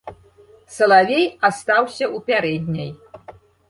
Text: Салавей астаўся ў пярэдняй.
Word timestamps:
Салавей 0.77 1.25
астаўся 1.51 2.05
ў 2.15 2.17
пярэдняй. 2.33 2.91